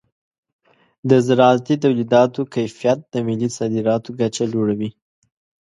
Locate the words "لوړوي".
4.53-4.89